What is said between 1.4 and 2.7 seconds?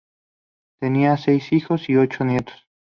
hijos y ocho nietos.